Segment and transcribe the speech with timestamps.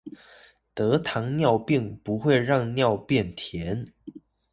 [0.73, 3.93] 得糖尿病不會讓尿變甜